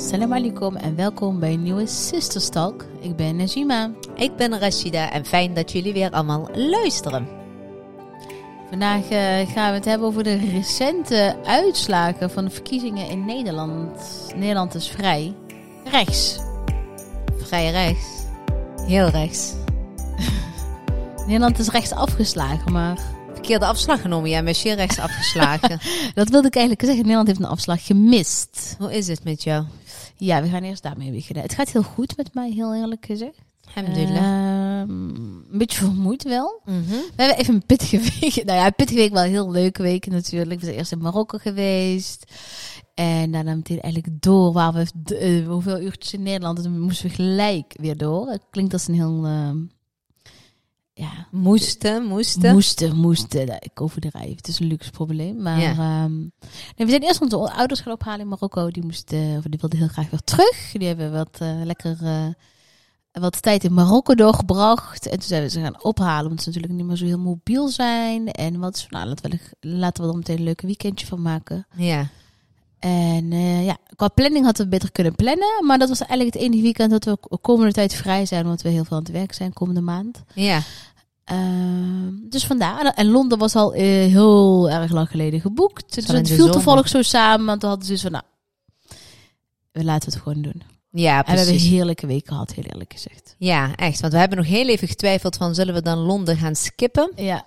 [0.00, 2.84] Salam alaikum en welkom bij een nieuwe Sisters Talk.
[3.00, 3.90] Ik ben Najima.
[4.14, 7.28] Ik ben Rashida en fijn dat jullie weer allemaal luisteren.
[8.68, 14.26] Vandaag eh, gaan we het hebben over de recente uitslagen van de verkiezingen in Nederland.
[14.36, 15.34] Nederland is vrij.
[15.84, 16.38] Rechts.
[17.36, 18.06] Vrij rechts.
[18.86, 19.54] Heel rechts.
[21.26, 22.98] Nederland is rechts afgeslagen, maar
[23.40, 24.30] Verkeerde afslag genomen.
[24.30, 25.80] Ja, je rechts afgeslagen.
[26.14, 27.02] dat wilde ik eigenlijk zeggen.
[27.02, 28.74] Nederland heeft een afslag gemist.
[28.78, 29.64] Hoe is het met jou?
[30.20, 31.42] Ja, we gaan eerst daarmee beginnen.
[31.42, 33.38] Het gaat heel goed met mij, heel eerlijk gezegd.
[33.74, 34.80] Alhamdulillah.
[34.80, 34.90] Ehm,
[35.50, 36.60] een beetje vermoeid wel.
[36.64, 36.88] Mhm.
[36.88, 38.34] We hebben even een pittige week.
[38.44, 40.60] Nou ja, pittige week wel een heel leuke week natuurlijk.
[40.60, 42.32] We zijn eerst in Marokko geweest.
[42.94, 44.52] En daarna meteen eigenlijk door.
[44.52, 46.58] Waar we eh, hoeveel uurtjes in Nederland.
[46.58, 48.28] En toen moesten we gelijk weer door.
[48.28, 49.24] Het klinkt als een heel...
[49.24, 49.56] ehm,
[51.00, 52.52] ja, Moesten, moesten.
[52.52, 53.46] moesten, moesten.
[53.46, 54.36] Nou, Ik overdrijf.
[54.36, 55.42] Het is een luxe probleem.
[55.42, 55.70] Maar Ja.
[55.70, 56.30] ehm, nee,
[56.76, 58.70] we zijn eerst onze ouders gaan ophalen in Marokko.
[58.70, 60.70] Die moesten, of die wilden heel graag weer terug.
[60.72, 62.26] Die hebben wat eh, lekker eh,
[63.12, 65.06] wat tijd in Marokko doorgebracht.
[65.06, 67.68] En toen zijn we ze gaan ophalen, omdat ze natuurlijk niet meer zo heel mobiel
[67.68, 68.28] zijn.
[68.30, 71.66] En wat is, nou, laten we, laten we er meteen een leuk weekendje van maken.
[71.76, 72.08] Ja.
[72.78, 75.66] En eh, ja, qua planning hadden we beter kunnen plannen.
[75.66, 78.44] Maar dat was eigenlijk het enige weekend dat we komende tijd vrij zijn.
[78.44, 80.22] Omdat we heel veel aan het werk zijn komende maand.
[80.34, 80.60] Ja.
[81.30, 82.84] Ehm, dus vandaar.
[82.94, 85.94] En Londen was al eh, heel erg lang geleden geboekt.
[85.94, 86.52] Dus het viel zomer.
[86.52, 87.46] toevallig zo samen.
[87.46, 88.24] Want we hadden dus van, nou,
[89.72, 90.62] we laten het gewoon doen.
[90.90, 91.70] Ja, En we hebben precies.
[91.70, 93.34] heerlijke weken gehad, heel eerlijk gezegd.
[93.38, 94.00] Ja, echt.
[94.00, 97.12] Want we hebben nog heel even getwijfeld van zullen we dan Londen gaan skippen.
[97.16, 97.44] Ja,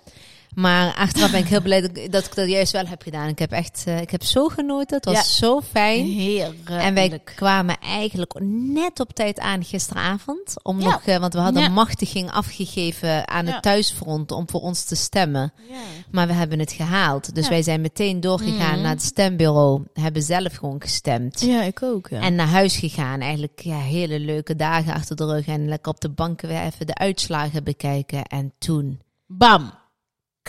[0.54, 3.28] Maar achteraf ben ik heel blij dat ik dat, ik dat juist wel heb gedaan.
[3.28, 4.96] Ik heb echt, eh, ik heb zo genoten.
[4.96, 5.22] Het was Ja.
[5.22, 6.04] zo fijn.
[6.06, 6.68] heerlijk.
[6.68, 8.34] En wij kwamen eigenlijk
[8.74, 10.54] net op tijd aan gisteravond.
[10.62, 10.84] Om Ja.
[10.84, 11.68] nog, eh, want we hadden Ja.
[11.68, 15.52] machtiging afgegeven aan het thuisfront om voor ons te stemmen.
[15.68, 15.74] Ja.
[16.10, 17.34] Maar we hebben het gehaald.
[17.34, 18.82] Dus wij zijn meteen doorgegaan Mhm.
[18.82, 19.82] naar het stembureau.
[19.92, 21.40] Hebben zelf gewoon gestemd.
[21.40, 22.08] ja, ik ook.
[22.10, 22.20] Ja.
[22.20, 23.20] En naar huis gegaan.
[23.20, 25.46] Eigenlijk ja, hele leuke dagen achter de rug.
[25.46, 28.22] En lekker op de banken weer even de uitslagen bekijken.
[28.24, 29.72] En toen Bam.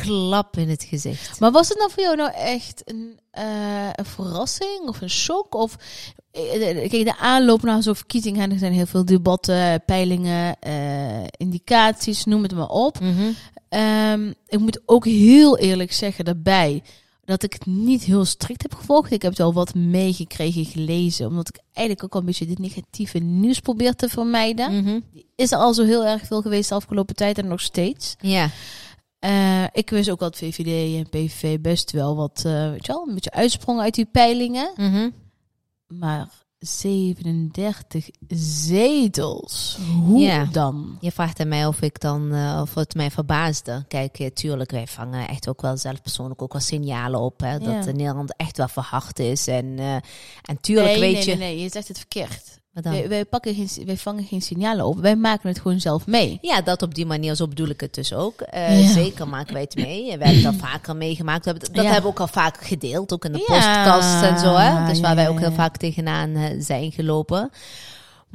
[0.03, 1.39] Klap in het gezicht.
[1.39, 5.55] Maar was het nou voor jou nou echt een, eh, een verrassing of een shock?
[5.55, 5.75] Of
[6.31, 11.23] eh, kijk, de aanloop naar zo'n verkiezing, hè, er zijn heel veel debatten, peilingen, eh,
[11.37, 12.99] indicaties, noem het maar op.
[12.99, 13.31] Mhm.
[13.69, 16.83] Ehm, ik moet ook heel eerlijk zeggen daarbij
[17.25, 19.11] dat ik het niet heel strikt heb gevolgd.
[19.11, 22.59] Ik heb het wel wat meegekregen, gelezen, omdat ik eigenlijk ook al een beetje dit
[22.59, 24.75] negatieve nieuws probeer te vermijden.
[24.75, 24.99] Mhm.
[25.35, 28.15] Is er al zo heel erg veel geweest de afgelopen tijd en nog steeds.
[28.19, 28.49] Ja.
[29.19, 33.07] Eh, ik wist ook dat VVD en PVV best wel wat, eh, weet je wel,
[33.07, 34.71] een beetje uitsprongen uit die peilingen.
[34.75, 35.09] Mhm.
[35.87, 39.77] Maar 37 zetels.
[40.03, 40.45] Hoe Ja.
[40.45, 40.97] dan?
[40.99, 43.85] Je vraagt aan mij of ik dan, eh, of het mij verbaasde.
[43.87, 47.39] Kijk, tuurlijk, wij vangen echt ook wel zelf persoonlijk ook wel signalen op.
[47.39, 47.91] Hè, dat Ja.
[47.91, 49.47] Nederland echt wel verhard is.
[49.47, 49.79] En,
[50.41, 51.35] en tuurlijk nee, weet nee, je...
[51.35, 52.63] nee, nee, je zegt het verkeerd.
[52.81, 54.97] Wij, wij, pakken geen, wij vangen geen signalen op.
[54.99, 56.37] Wij maken het gewoon zelf mee.
[56.41, 58.41] Ja, dat op die manier, zo bedoel ik het dus ook.
[58.41, 58.91] Eh, Ja.
[58.91, 60.11] Zeker maken wij het mee.
[60.11, 61.43] En We hebben het al vaker meegemaakt.
[61.43, 61.81] Dat Ja.
[61.83, 63.45] hebben we ook al vaker gedeeld, ook in de Ja.
[63.83, 64.55] podcast en zo.
[64.55, 64.87] Hè?
[64.87, 67.49] Dus waar wij ook heel vaak tegenaan eh, zijn gelopen.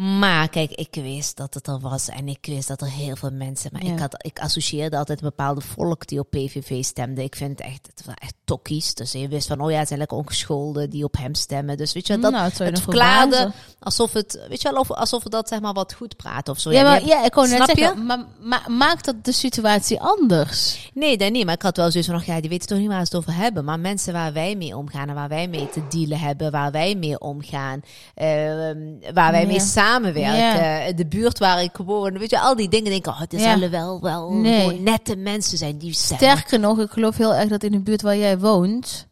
[0.00, 3.30] Maar kijk, ik wist dat het er was en ik wist dat er heel veel
[3.30, 3.70] mensen.
[3.72, 3.92] Maar Ja.
[3.92, 7.22] ik, had, ik associeerde altijd een bepaalde volk die op PVV stemde.
[7.22, 8.94] Ik vind het echt, het was echt tokkies.
[8.94, 11.76] Dus je wist van, oh ja, het zijn lekker ongescholden die op hem stemmen.
[11.76, 13.60] Dus weet je, dat, nou, het het verklaarde verbazen.
[13.80, 16.60] alsof het, weet je wel, of- alsof we dat zeg maar wat goed praten of
[16.60, 16.70] zo.
[16.72, 20.90] Ja, die maar ja, ik kon net zeggen, maar, maakt dat de situatie anders?
[20.94, 21.44] Nee, dat niet.
[21.44, 23.26] Maar ik had wel zoiets van, nog, ja, die weten toch niet waar ze het
[23.26, 23.64] over hebben.
[23.64, 26.94] Maar mensen waar wij mee omgaan en waar wij mee te dealen hebben, waar wij
[26.94, 27.80] mee omgaan,
[28.14, 28.78] ehm,
[29.14, 29.46] waar wij Ja.
[29.46, 30.92] mee samenwerken, Ja.
[30.92, 32.90] de buurt waar ik woon, weet je, al die dingen.
[32.90, 33.52] Denk ik, oh, dit Ja.
[33.52, 34.80] zullen wel, wel Nee.
[34.80, 36.18] nette mensen zijn die stemmen.
[36.36, 39.06] Sterker nog, ik geloof heel erg dat in de buurt waar jij woont,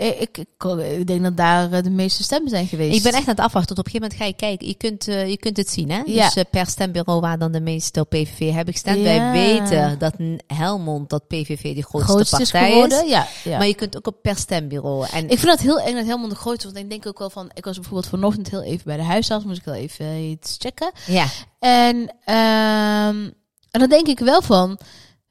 [0.00, 0.64] ik, ik,
[0.98, 2.96] ik denk dat daar eh, de meeste stemmen zijn geweest.
[2.96, 3.74] Ik ben echt aan het afwachten.
[3.74, 4.66] Tot op een gegeven moment ga je kijken.
[4.66, 6.02] Je kunt, eh, je kunt het zien, hè?
[6.06, 6.24] Ja.
[6.24, 8.96] Dus eh, per stembureau waar dan de meeste op PVV hebben gestemd.
[8.96, 9.02] Ja.
[9.02, 10.14] Wij weten dat
[10.46, 12.74] Helmond dat PVV de grootste grootste is partij is.
[12.74, 13.08] geworden.
[13.08, 13.58] Ja, ja.
[13.58, 15.06] Maar je kunt ook op per stembureau.
[15.12, 16.66] En Ik vind dat heel eng dat helemaal de grootste.
[16.66, 17.50] Want ik denk ook wel van.
[17.54, 19.44] Ik was bijvoorbeeld vanochtend heel even bij de huisarts.
[19.44, 20.92] Moest ik wel even eh, iets checken.
[21.06, 21.26] ja,
[21.58, 23.30] En, ehm,
[23.70, 24.78] en dan denk ik wel van.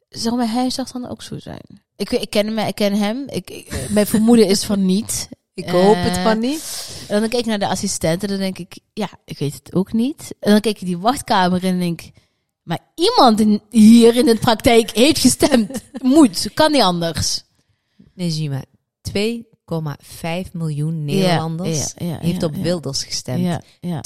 [0.09, 1.87] Zou mijn huisarts dan ook zo zijn?
[1.99, 3.23] Ik, ik ken hem, ik ken hem.
[3.29, 5.29] Ik, ik- mijn vermoeden is van niet.
[5.53, 6.87] ik Eh, hoop het van niet.
[7.09, 9.73] En dan kijk ik naar de assistent en dan denk ik, ja, ik weet het
[9.75, 10.35] ook niet.
[10.39, 12.01] En dan kijk ik die wachtkamer en denk
[12.63, 15.83] maar iemand in, hier in de praktijk heeft gestemd.
[16.01, 17.43] Moet, kan niet anders.
[18.13, 18.65] Nee, zie maar.
[20.45, 22.55] 2,5 miljoen Nederlanders Ja, ja, ja, heeft op.
[22.55, 23.43] Wilders gestemd.
[23.45, 24.03] Ja, ja.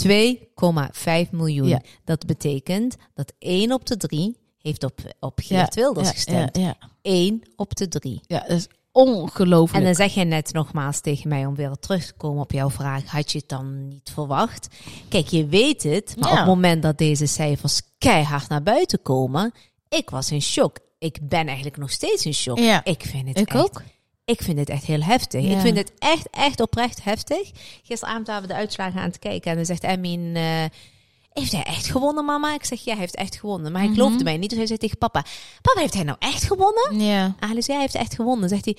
[1.26, 1.82] 2,5 miljoen.
[2.06, 6.58] Dat betekent dat 1 op de 3 heeft op, op Ja, Geert Wilders ja, gestemd.
[6.58, 6.78] Ja.
[7.02, 8.22] 1 op de 3.
[8.28, 9.80] ja, dat is ongelooflijk.
[9.80, 12.70] En dan zeg je net nogmaals tegen mij om weer terug te komen op jouw
[12.70, 13.06] vraag.
[13.06, 14.68] Had je het dan niet verwacht?
[15.10, 19.54] Kijk, je weet het, maar op het moment dat deze cijfers keihard naar buiten komen,
[19.90, 20.78] ik was in shock.
[21.00, 22.58] Ik ben eigenlijk nog steeds in shock.
[22.58, 22.84] Ja.
[22.84, 23.82] Ik vind het ik echt, ook.
[24.26, 25.44] Ik vind het echt heel heftig.
[25.46, 27.52] Ik vind het echt, echt oprecht heftig.
[27.84, 30.38] Gisteravond waren we de uitslagen aan het kijken en dan zegt Emin...
[31.34, 32.54] heeft hij echt gewonnen, mama?
[32.54, 33.72] Ik zeg, ja, hij heeft echt gewonnen.
[33.72, 35.26] Maar hij geloofde mij niet, dus hij zei tegen papa...
[35.62, 37.00] Papa, heeft hij nou echt gewonnen?
[37.00, 37.36] Ja.
[37.40, 38.50] Alice, jij heeft echt gewonnen.
[38.50, 38.78] Zegt hij,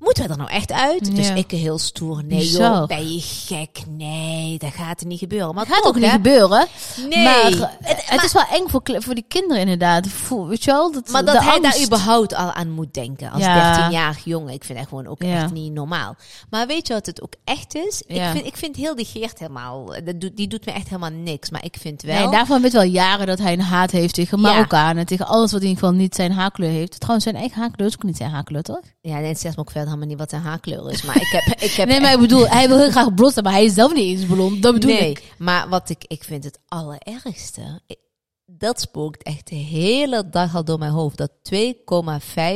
[0.00, 1.16] moeten we er nou echt uit?
[1.16, 2.74] Dus ik heel stoer, nee Bizar.
[2.76, 3.78] joh, ben je gek?
[3.88, 5.54] Nee, dat gaat er niet gebeuren.
[5.54, 6.66] Maar Het gaat toch, ook niet gebeuren.
[7.08, 7.24] Nee.
[7.24, 10.06] Maar Het- is wel eng voor, voor die kinderen inderdaad.
[10.48, 10.92] Weet je wel?
[10.92, 13.30] Dat, Maar dat hij daar überhaupt al aan moet denken.
[13.30, 13.74] Als Ja.
[13.88, 14.54] 13-jarig jongen.
[14.54, 15.42] Ik vind dat gewoon ook Ja.
[15.42, 16.14] echt niet normaal.
[16.50, 18.02] Maar weet je wat het ook echt is?
[18.06, 19.86] Ik, vind, ik vind heel die Geert helemaal...
[20.04, 21.50] Dat doet, die doet me echt helemaal niks.
[21.50, 22.18] Maar ik vind wel...
[22.22, 24.40] Nee, daarvan weet wel jaren dat hij een haat heeft tegen.
[24.40, 25.06] Marokkanen.
[25.06, 26.94] Tegen alles wat in ieder geval niet zijn haarkleur heeft.
[26.98, 28.80] Trouwens, zijn eigen haarkleur is ook niet zijn haarkleur, toch?
[29.00, 31.02] Ja, nee, het zegt me ook verder helemaal niet wat zijn haarkleur is.
[31.02, 31.58] Maar ik heb...
[31.68, 33.74] Ik heb Nee, maar ik bedoel, hij wil heel graag blond zijn, maar hij is
[33.74, 34.62] zelf niet eens blond.
[34.62, 35.34] Dat bedoel nee, ik.
[35.38, 37.80] maar wat ik, ik vind het allerergste.
[37.86, 37.98] ik-
[38.46, 41.16] Dat spookt echt de hele dag al door mijn hoofd.
[41.16, 41.30] Dat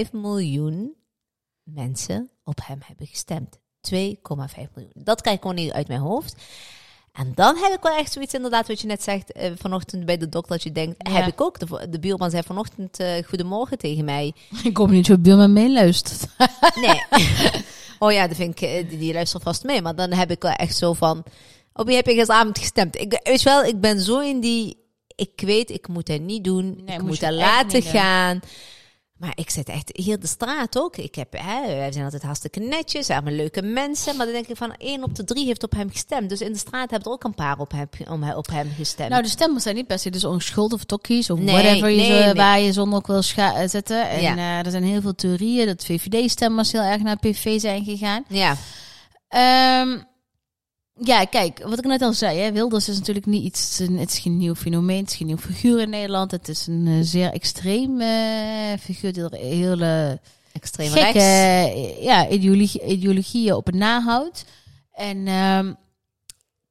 [0.07, 0.95] 2,5 miljoen
[1.63, 3.59] mensen op hem hebben gestemd.
[3.93, 3.95] 2,5
[4.75, 4.93] miljoen.
[4.95, 6.35] Dat krijg ik gewoon niet uit mijn hoofd.
[7.15, 10.17] En dan heb ik wel echt zoiets, inderdaad, wat je net zegt eh, vanochtend bij
[10.17, 11.13] de dokter, dat je denkt, Ja.
[11.13, 11.59] heb ik ook.
[11.59, 14.33] De, de buurman zei vanochtend eh, goedemorgen tegen mij.
[14.65, 16.27] Ik hoop niet dat je buurman meeluistert.
[16.87, 17.03] Nee.
[17.99, 19.83] oh ja, dat vind ik, eh, die, die luistert vast mee.
[19.83, 21.25] Maar dan heb ik wel echt zo van,
[21.73, 23.01] op wie heb je gisteravond gestemd?
[23.01, 24.77] Ik, weet wel, ik ben zo in die,
[25.15, 26.83] ik weet, ik moet het niet doen.
[26.85, 28.43] Nee, ik moet het laten doen.
[29.19, 30.97] Maar ik zit echt hier de straat ook.
[30.97, 34.17] Ik heb, hè, wij zijn altijd hartstikke netjes, allemaal leuke mensen.
[34.17, 36.29] Maar dan denk ik van, één op de drie heeft op hem gestemd.
[36.29, 39.09] Dus in de straat hebben er ook een paar op hem, om, op hem gestemd.
[39.11, 41.97] Nou, de stemmers zijn niet per se dus onschuldig of tokkies of Nee, whatever je
[41.97, 42.35] nee, zo- nee.
[42.35, 44.09] waar je zonder ook wil eh, zetten.
[44.09, 44.37] En Ja.
[44.37, 48.25] eh, er zijn heel veel theorieën dat VVD-stemmers heel erg naar PV zijn gegaan.
[48.29, 48.57] ja,
[49.29, 49.99] Ehm,
[51.01, 54.19] ja, kijk, wat ik net al zei, hè, Wilders is natuurlijk niet iets, het is,
[54.19, 56.31] geen nieuw fenomeen, het is geen nieuw figuur in Nederland.
[56.31, 60.21] Het is een eh, zeer extreem eh, figuur die er hele
[60.53, 62.03] extreem gekke rechts.
[62.03, 64.45] ja, ideologie, ideologieën op het nahoudt.
[64.93, 65.73] En ehm,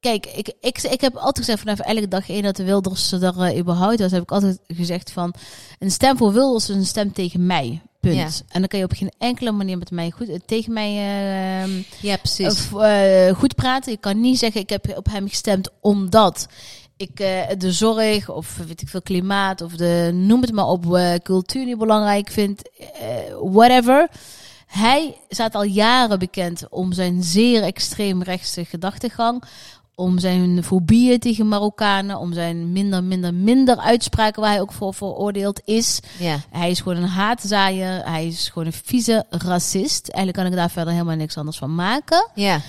[0.00, 3.40] kijk, ik, ik, ik heb altijd gezegd vanaf elke dag één dat de Wilders er
[3.40, 5.34] eh, überhaupt was, heb ik altijd gezegd van
[5.78, 7.82] een stem voor Wilders is een stem tegen mij.
[8.04, 8.16] Punt.
[8.16, 8.44] Ja.
[8.48, 11.70] En dan kan je op geen enkele manier met mij goed, tegen mij ehm,
[12.00, 12.46] Ja, precies.
[12.46, 13.92] of, eh, goed praten.
[13.92, 16.46] Je kan niet zeggen, ik heb op hem gestemd omdat
[16.96, 20.94] ik eh, de zorg of weet ik veel klimaat of de noem het maar op
[20.94, 22.88] eh, cultuur niet belangrijk vind, eh,
[23.42, 24.08] whatever.
[24.66, 29.42] Hij staat al jaren bekend om zijn zeer extreem rechtse gedachtegang,
[29.94, 34.94] om zijn fobieën tegen Marokkanen, om zijn minder, minder, minder uitspraken waar hij ook voor
[34.94, 36.00] veroordeeld is.
[36.18, 36.38] ja.
[36.50, 40.08] Hij is gewoon een haatzaaier, hij is gewoon een vieze racist.
[40.08, 42.30] Eigenlijk kan ik daar verder helemaal niks anders van maken.
[42.34, 42.60] Ja.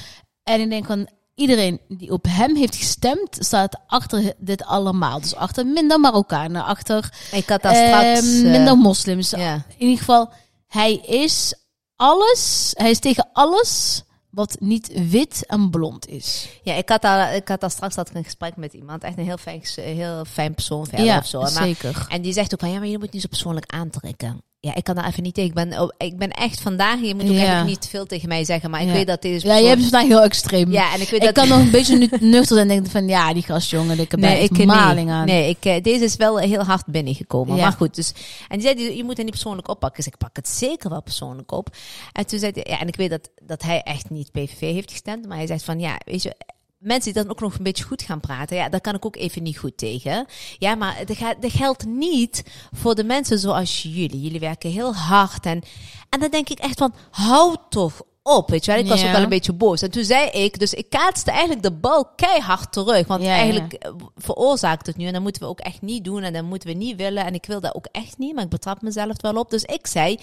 [0.44, 5.22] En ik denk van iedereen die op hem heeft gestemd, staat achter dit allemaal.
[5.22, 8.20] Dus achter minder Marokkanen, achter Ik had eh, straks...
[8.42, 9.30] eh, minder moslims.
[9.30, 9.54] ja.
[9.54, 10.30] In ieder geval,
[10.68, 11.54] hij is
[11.96, 14.04] alles, hij is tegen alles
[14.36, 16.50] wat niet wit en blond is.
[16.64, 19.04] Ja, ik had, daar, ik had daar straks had ik een gesprek met iemand.
[19.04, 21.42] Echt een heel fijn, heel fijn persoon verder ja, of zo.
[21.42, 22.06] Maar, zeker.
[22.10, 24.44] en die zegt ook van, ja, maar je moet niet zo persoonlijk aantrekken.
[24.66, 25.50] Ja, ik kan daar even niet tegen.
[25.50, 27.36] Ik ben, ik ben echt vandaag, je moet ook Ja.
[27.38, 28.70] eigenlijk niet veel tegen mij zeggen.
[28.70, 28.94] Maar ik Ja.
[28.94, 30.72] weet dat deze Ja, je hebt het vandaag heel extreem.
[30.72, 31.34] Ja, en ik weet ik dat...
[31.34, 34.20] kan nog een beetje nu nuchter zijn en denken van ja, die gastjongen, ik heb
[34.20, 35.16] Nee, ik maling nee.
[35.16, 35.26] aan.
[35.26, 37.56] Nee, ik, eh, deze is wel heel hard binnengekomen.
[37.56, 37.62] Ja.
[37.62, 38.14] Maar goed, dus...
[38.48, 40.04] En die zei, je moet het niet persoonlijk oppakken.
[40.04, 41.68] Dus ik pak het zeker wel persoonlijk op.
[42.12, 44.92] En toen zei hij, ja, en ik weet dat, dat hij echt niet PVV heeft
[44.92, 45.28] gestemd.
[45.28, 46.36] Maar hij zegt van, ja, weet je...
[46.78, 49.16] Mensen die dan ook nog een beetje goed gaan praten, ja, daar kan ik ook
[49.16, 50.26] even niet goed tegen.
[50.58, 54.22] Ja, maar dat, geldt niet voor de mensen zoals jullie.
[54.22, 55.46] Jullie werken heel hard.
[55.46, 55.64] En,
[56.10, 58.80] en dan denk ik echt van, hou toch op, weet je wel.
[58.80, 59.82] Ik was ook wel een beetje boos.
[59.82, 63.08] En toen zei ik, dus ik kaatste eigenlijk de bal keihard terug.
[63.08, 65.06] Want eigenlijk eh, veroorzaakt het nu.
[65.06, 66.24] En dat moeten we ook echt niet doen.
[66.24, 67.26] En dat moeten we niet willen.
[67.26, 68.36] En ik wil dat ook echt niet.
[68.36, 69.50] Maar ik betrap mezelf wel op.
[69.50, 70.20] Dus ik zei,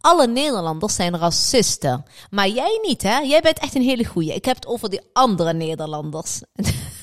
[0.00, 2.04] alle Nederlanders zijn racisten.
[2.30, 3.18] Maar jij niet, hè?
[3.18, 4.34] Jij bent echt een hele goeie.
[4.34, 6.40] Ik heb het over die andere Nederlanders.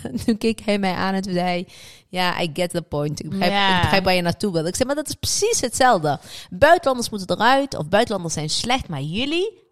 [0.04, 1.68] En toen keek hij mij aan en toen zei.
[2.10, 3.24] Ja, I get the point.
[3.24, 4.66] Ik begrijp, ik begrijp waar je naartoe wil.
[4.66, 6.20] Ik zei, maar dat is precies hetzelfde.
[6.50, 7.78] Buitenlanders moeten eruit.
[7.78, 8.88] Of buitenlanders zijn slecht.
[8.88, 9.66] Maar jullie...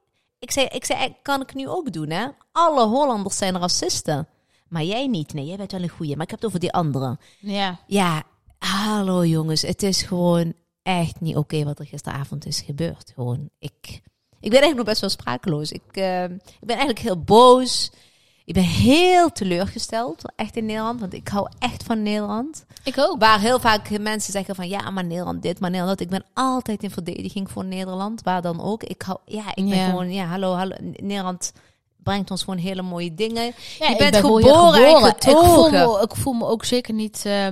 [0.45, 2.27] Ik zei, ik zei, eh, kan ik nu ook doen, hè?
[2.51, 4.27] Alle Hollanders zijn racisten.
[4.67, 5.33] Maar jij niet.
[5.33, 6.15] Nee, jij bent wel een goeie.
[6.15, 7.19] Maar ik heb het over die anderen.
[7.39, 7.79] Ja.
[7.87, 8.23] Ja,
[8.57, 9.61] hallo jongens.
[9.61, 13.11] Het is gewoon echt niet oké wat er gisteravond is gebeurd.
[13.13, 14.01] Gewoon, ik,
[14.39, 15.71] ik ben eigenlijk nog best wel sprakeloos.
[15.71, 17.91] Ik, eh, ik ben eigenlijk heel boos.
[18.45, 22.65] Ik ben heel teleurgesteld, echt in Nederland, want ik hou echt van Nederland.
[22.83, 23.19] Ik ook.
[23.19, 26.07] Waar heel vaak mensen zeggen van ja, maar Nederland dit, maar Nederland dat.
[26.07, 28.83] Ik ben altijd in verdediging voor Nederland, waar dan ook.
[28.83, 29.89] Ik hou, ja, ik ben Ja.
[29.89, 30.75] gewoon, ja, hallo, hallo.
[30.95, 31.51] Nederland
[32.03, 33.53] brengt ons gewoon hele mooie dingen.
[33.79, 36.65] Ja, je bent ben geboren, gewoon hier en Ik voel, me, ik voel me ook
[36.65, 37.21] zeker niet...
[37.25, 37.47] eh,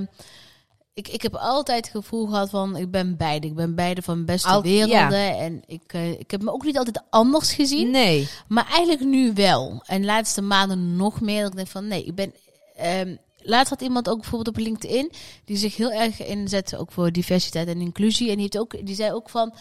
[0.94, 3.46] ik, ik heb altijd het gevoel gehad van, ik ben beide.
[3.46, 5.38] Ik ben beide van beste Al- werelden.
[5.38, 7.90] En ik, eh, ik heb me ook niet altijd anders gezien.
[7.90, 8.28] Nee.
[8.48, 9.82] Maar eigenlijk nu wel.
[9.86, 11.42] En de laatste maanden nog meer.
[11.42, 12.34] Dat ik denk van, nee, ik ben...
[12.76, 15.12] ehm, laatst had iemand ook bijvoorbeeld op LinkedIn...
[15.44, 18.28] die zich heel erg inzet ook voor diversiteit en inclusie.
[18.28, 19.54] En die, heeft ook, die zei ook van...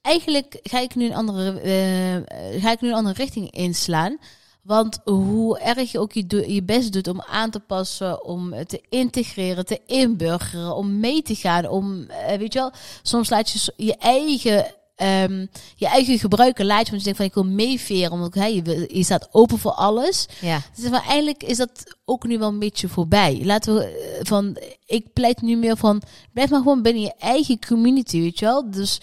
[0.00, 2.24] Eigenlijk ga ik nu een andere, eh, eh,
[2.62, 4.18] ga ik nu een andere richting inslaan.
[4.62, 8.54] Want hoe erg je ook je, do- je best doet om aan te passen, om
[8.66, 13.50] te integreren, te inburgeren, om mee te gaan, om, eh, weet je wel, soms laat
[13.50, 17.54] je je eigen, ehm, je eigen gebruiken, laat je want je denkt van ik wil
[17.56, 20.26] meeveren, omdat hè, je, je staat open voor alles.
[20.40, 20.60] Ja.
[20.76, 23.40] Dus maar eigenlijk is dat ook nu wel een beetje voorbij.
[23.44, 26.02] Laten we eh, van, ik pleit nu meer van,
[26.32, 28.70] blijf maar gewoon binnen je eigen community, weet je wel.
[28.70, 29.00] Dus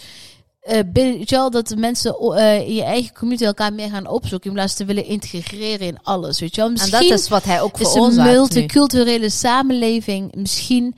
[0.59, 3.89] eh binnen, weet je wel, dat de mensen eh, in je eigen community elkaar meer
[3.89, 6.65] gaan opzoeken in plaats te willen integreren in alles, weet je wel.
[6.69, 8.35] En Misschien dat is wat hij ook is een veroorzaakt nu.
[8.35, 10.95] multiculturele samenleving, misschien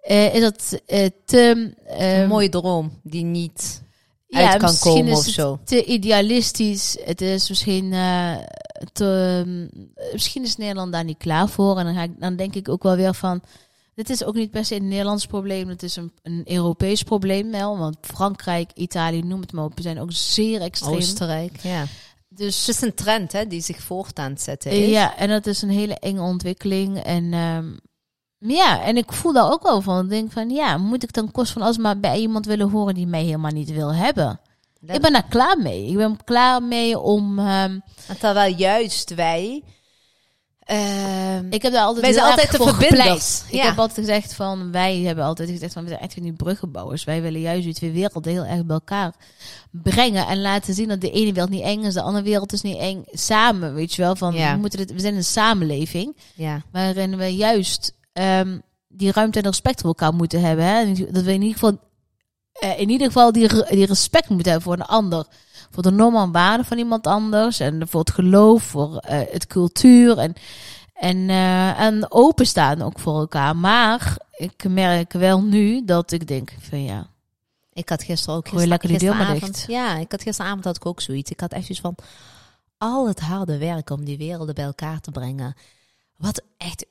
[0.00, 1.74] eh, is dat eh, te...
[1.86, 3.82] eh, Een mooie droom die niet
[4.26, 5.58] ja, uit kan komen is of het zo.
[5.64, 6.96] te idealistisch.
[7.04, 8.32] Het is misschien eh,
[8.92, 9.44] te,
[10.12, 11.78] misschien is Nederland daar niet klaar voor.
[11.78, 13.42] En dan, ga ik, dan denk ik ook wel weer van.
[13.94, 15.68] Dit is ook niet per se een Nederlands probleem.
[15.68, 17.78] Het is een, een Europees probleem wel.
[17.78, 20.94] Want Frankrijk, Italië, noem het maar op, zijn ook zeer extreem.
[20.96, 21.84] Oostenrijk, ja.
[22.28, 24.88] Dus Het is een trend hè, die zich voort aan het zetten is.
[24.90, 26.98] ja, en dat is een hele enge ontwikkeling.
[27.02, 27.66] En ehm,
[28.38, 30.04] ja, en ik voel daar ook wel van.
[30.04, 32.94] Ik denk van ja, moet ik dan kost van als maar bij iemand willen horen
[32.94, 34.40] die mij helemaal niet wil hebben?
[34.86, 35.86] Ik ben daar klaar mee.
[35.86, 37.38] Ik ben klaar mee om.
[37.38, 39.62] ehm, En terwijl juist wij...
[40.64, 42.88] ehm, ik heb daar altijd, Wij zijn altijd verbinders.
[42.88, 43.44] gepleit.
[43.48, 43.64] Ik Ja.
[43.64, 47.04] heb altijd gezegd van wij hebben altijd gezegd van we zijn echt weer die bruggenbouwers.
[47.04, 49.12] Wij willen juist die twee werelden heel erg bij elkaar
[49.70, 52.62] brengen en laten zien dat de ene wereld niet eng is, de andere wereld is
[52.62, 53.04] niet eng.
[53.10, 54.16] Samen, weet je wel?
[54.16, 54.52] Van Ja.
[54.54, 56.62] we moeten dit, we zijn een samenleving ja.
[56.72, 60.64] waarin we juist ehm, die ruimte en respect voor elkaar moeten hebben.
[60.64, 60.92] Hè?
[61.10, 61.78] Dat we in ieder geval,
[62.52, 65.26] eh, in ieder geval die, die respect moeten hebben voor een ander.
[65.72, 67.60] Voor de normen en waarden van iemand anders.
[67.60, 70.18] En voor het geloof, voor eh, het cultuur.
[70.18, 70.34] En,
[70.94, 73.56] en, eh, en openstaan ook voor elkaar.
[73.56, 77.06] Maar ik merk wel nu dat ik denk van ja.
[77.72, 79.64] Ik had gisteren ook Gooi lekker gisteravond-.
[79.68, 81.30] Ja, ik had gisteravond had ik ook zoiets.
[81.30, 81.94] Ik had echt zoiets van
[82.78, 85.54] al het harde werk om die werelden bij elkaar te brengen.
[86.16, 86.86] Wat echt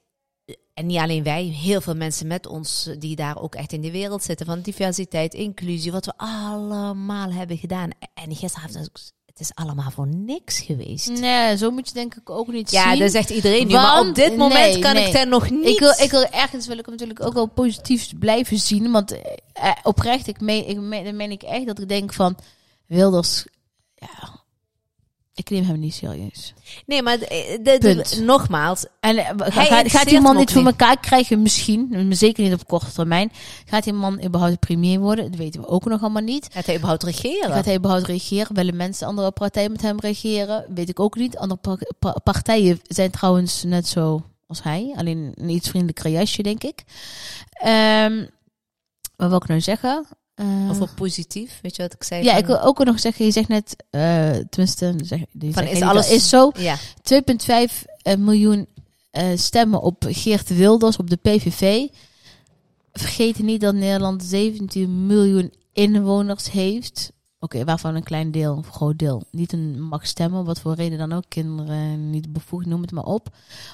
[0.73, 3.91] en niet alleen wij, heel veel mensen met ons die daar ook echt in de
[3.91, 7.89] wereld zitten van diversiteit, inclusie, wat we allemaal hebben gedaan.
[8.13, 8.89] En gisteravond,
[9.25, 11.09] het is allemaal voor niks geweest.
[11.09, 12.99] Nee, zo moet je denk ik ook niet Ja, zien.
[12.99, 13.73] dat zegt iedereen nu.
[13.73, 15.07] Maar op Want- dit moment nee, kan nee.
[15.07, 15.65] ik daar nog niet.
[15.67, 18.91] Ik wil, ik wil ergens wil ik hem natuurlijk ook wel positief blijven zien.
[18.91, 19.19] Want eh,
[19.53, 22.37] eh, oprecht, ik meen, ik meen, dan meen ik echt dat ik denk van
[22.85, 23.45] Wilders,
[23.95, 24.40] ja,
[25.33, 26.53] ik neem hem niet serieus.
[26.85, 28.19] Nee, maar de, de- de- Punt.
[28.21, 29.29] nogmaals, En eh,
[29.85, 31.41] gaat, die man ook voor elkaar krijgen?
[31.41, 33.31] Misschien, maar zeker niet op korte termijn.
[33.65, 35.29] Gaat die man überhaupt premier worden?
[35.31, 36.47] Dat weten we ook nog allemaal niet.
[36.51, 37.51] gaat hij überhaupt regeren?
[37.51, 38.55] Gaat hij überhaupt regeren?
[38.55, 40.65] Willen mensen andere partijen met hem regeren?
[40.73, 41.37] Weet ik ook niet.
[41.37, 44.93] Andere pa- pa- partijen zijn trouwens net zo als hij.
[44.97, 46.83] Alleen een iets vriendelijker jasje, denk ik.
[47.51, 48.25] Ehm
[49.15, 50.05] wat wil ik nou zeggen?
[50.41, 52.23] Eh, Of op positief, weet je wat ik zei?
[52.23, 55.19] ja, van- ik wil ook nog zeggen, je zegt net, eh tenminste, zeg,
[55.51, 56.51] Van, is alles- is zo.
[56.57, 58.67] Ja, 2,5 eh, miljoen
[59.35, 61.87] stemmen op Geert Wilders, op de PVV.
[62.93, 67.11] Vergeet niet dat Nederland 17 miljoen inwoners heeft.
[67.39, 70.45] Oké, waarvan een klein deel, of een groot deel, niet een mag stemmen.
[70.45, 71.23] Wat voor reden dan ook.
[71.27, 73.27] Kinderen niet bevoegd, noem het maar op.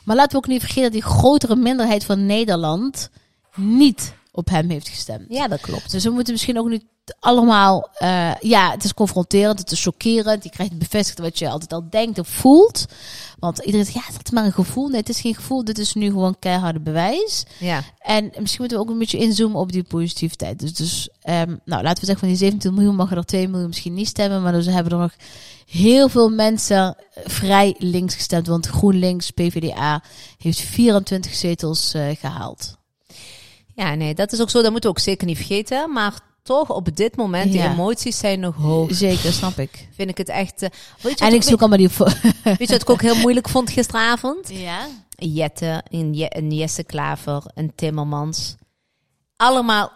[0.04, 3.10] Maar laten we ook niet vergeten dat die grotere minderheid van Nederland
[3.56, 5.25] niet op hem heeft gestemd.
[5.29, 5.91] ja, dat klopt.
[5.91, 6.84] Dus we moeten misschien ook niet
[7.20, 7.89] allemaal...
[7.94, 10.44] eh, ja, het is confronterend, het is chockerend.
[10.44, 12.86] Je krijgt bevestigd wat je altijd al denkt of voelt.
[13.39, 14.88] Want iedereen zegt, ja, dat is maar een gevoel.
[14.88, 15.63] Nee, het is geen gevoel.
[15.63, 17.46] Dit is nu gewoon keiharde bewijs.
[17.60, 17.84] Ja.
[18.00, 20.60] En misschien moeten we ook een beetje inzoomen op die positiviteit.
[20.60, 23.67] Dus, dus ehm, nou, laten we zeggen van die 17 miljoen mag er 2 miljoen
[23.67, 24.41] misschien niet stemmen.
[24.41, 25.15] Maar dus hebben er nog
[25.65, 28.48] heel veel mensen vrij links gestemd.
[28.48, 30.03] Want GroenLinks, PvdA,
[30.38, 32.77] heeft 24 zetels eh, gehaald.
[33.77, 34.62] Ja, nee, dat is ook zo.
[34.62, 35.91] Dat moeten we ook zeker niet vergeten.
[35.91, 37.72] Maar toch, op dit moment, die Ja.
[37.72, 38.93] emoties zijn nog hoog.
[38.93, 39.88] Zeker, snap ik.
[39.96, 40.62] Vind ik het echt...
[40.62, 40.69] eh,
[41.01, 41.89] weet, je En ik zoek allemaal die...
[42.43, 44.50] weet je wat ik ook heel moeilijk vond gisteravond?
[44.50, 44.88] Ja?
[45.17, 48.55] Jette, een, Je- een Jesse Klaver, een Timmermans.
[49.36, 49.91] Allemaal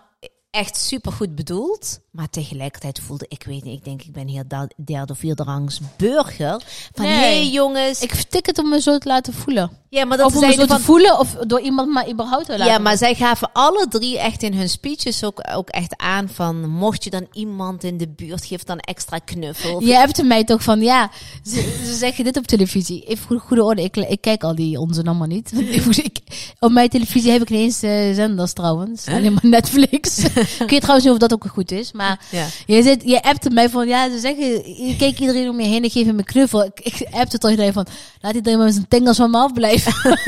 [0.52, 2.00] echt supergoed bedoeld.
[2.12, 4.44] Maar tegelijkertijd voelde ik, weet niet, ik denk ik ben hier
[4.86, 6.62] derde of vierde rangs burger.
[6.94, 7.16] Van Nee.
[7.16, 8.02] hey, jongens.
[8.02, 9.72] Ik vertik het om me zo te laten voelen.
[9.90, 12.52] ja, maar dat Of om me zo te voelen of door iemand maar überhaupt te
[12.58, 16.30] laten Ja, maar zij gaven alle drie echt in hun speeches ook, ook echt aan
[16.30, 16.70] van...
[16.70, 19.76] mocht je dan iemand in de buurt, geef dan extra knuffel.
[19.76, 21.12] Of- Je hebt mij toch van, ja,
[21.44, 23.04] ze, ze zeggen dit op televisie.
[23.04, 25.52] Even goede, goede orde, ik, ik kijk al die onzin allemaal niet.
[26.04, 26.20] Ik,
[26.60, 29.06] op mijn televisie heb ik niet eens eh, zenders trouwens.
[29.08, 30.20] Alleen maar Netflix.
[30.64, 31.92] ik weet trouwens niet of dat ook goed is.
[31.92, 32.01] Maar
[32.32, 32.48] Ja.
[32.66, 34.46] je, zit, je appte mij van, ja, ze zeggen,
[34.86, 36.64] je kijkt iedereen om je heen en geef hem een knuffel.
[36.64, 37.86] Ik, ik appte toch iedereen van,
[38.22, 39.94] laat iedereen maar met zijn tengels van me afblijven.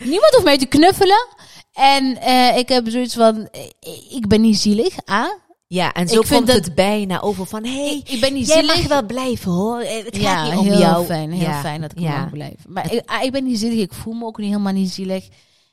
[0.00, 1.26] Niemand hoeft mij te knuffelen.
[1.72, 3.60] En eh, ik heb zoiets van, eh,
[4.10, 5.38] ik ben niet zielig, A.
[5.66, 7.64] Ja, en zo Ik komt dat- het bijna over van...
[7.64, 8.76] hé, hey, Ik ben niet jij zielig.
[8.76, 9.78] mag wel blijven hoor.
[9.80, 11.04] Eh, Het gaat ja, niet om heel jou.
[11.06, 11.32] fijn.
[11.32, 12.20] Heel Ja, fijn dat ik ja.
[12.20, 12.58] mag blijven.
[12.68, 13.78] Maar ik, ah, ik ben niet zielig.
[13.78, 15.28] Ik voel me ook niet helemaal niet zielig.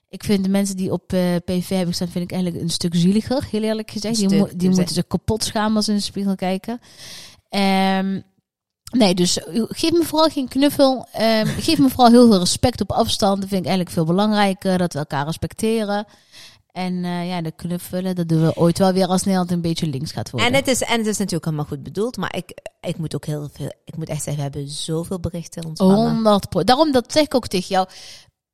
[0.09, 2.95] Ik vind de mensen die op eh, PV hebben gestaan, vind ik eigenlijk een stuk
[2.95, 3.47] zieliger.
[3.51, 4.15] Heel eerlijk gezegd.
[4.15, 6.79] Die, mo- die dus moeten zich kapot schamen als ze in de spiegel kijken.
[7.49, 8.21] Ehm,
[8.91, 11.07] nee, dus geef me vooral geen knuffel.
[11.11, 13.39] Ehm, geef me vooral heel veel respect op afstand.
[13.39, 14.77] Dat vind ik eigenlijk veel belangrijker.
[14.77, 16.05] Dat we elkaar respecteren.
[16.71, 19.87] En eh, ja, de knuffelen, dat doen we ooit wel weer als Nederland een beetje
[19.87, 20.49] links gaat worden.
[20.49, 23.25] En het, is, en het is natuurlijk allemaal goed bedoeld, maar ik, ik moet ook
[23.25, 23.71] heel veel...
[23.85, 25.95] Ik moet echt zeggen, we hebben zoveel berichten ontvangen.
[25.95, 26.63] 100 pro.
[26.63, 27.87] Daarom dat zeg ik ook tegen jou.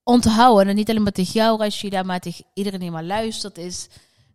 [0.04, 3.88] Onthouden, en niet alleen maar tegen jou, Rashida, maar tegen iedereen die maar luistert, is...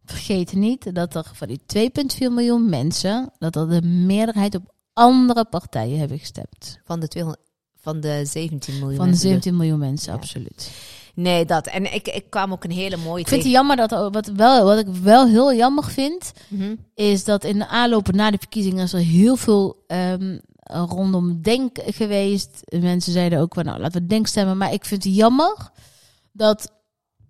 [0.04, 5.44] Vergeet niet dat er van die 2,4 miljoen mensen, dat er de meerderheid op andere
[5.44, 6.78] partijen hebben gestemd.
[6.84, 7.44] Van de, 200,
[7.80, 9.28] van de 17 miljoen Van de mensen.
[9.28, 10.18] 17 miljoen mensen, Ja.
[10.18, 10.70] absoluut.
[11.14, 11.66] Nee, dat.
[11.66, 14.64] En ik, ik kwam ook een hele mooie Ik vind het jammer dat, wat, wel,
[14.64, 16.74] wat ik wel heel jammer vind, Mhm.
[16.94, 21.78] is dat in de aanloop na de verkiezingen is er heel veel ehm, rondom denk
[21.84, 22.60] geweest.
[22.80, 24.56] Mensen zeiden ook van nou laten we denk stemmen.
[24.56, 25.70] Maar ik vind het jammer
[26.32, 26.72] dat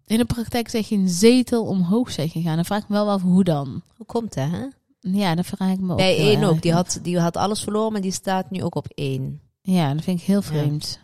[0.07, 2.55] in de praktijk zij geen zetel omhoog zijn gegaan.
[2.55, 3.83] Dan vraag ik me wel af hoe dan.
[3.97, 4.67] Hoe komt dat, hè?
[5.01, 5.97] Ja, dat vraag ik me ook.
[5.99, 6.63] Bij één ook.
[6.63, 9.41] Die had, die had alles verloren, maar die staat nu ook op één.
[9.63, 11.01] Ja, dat vind ik heel vreemd.